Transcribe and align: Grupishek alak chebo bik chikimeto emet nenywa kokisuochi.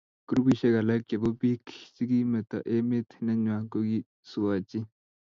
Grupishek 0.27 0.75
alak 0.79 1.01
chebo 1.09 1.29
bik 1.41 1.63
chikimeto 1.95 2.57
emet 2.75 3.09
nenywa 3.25 3.57
kokisuochi. 3.71 4.79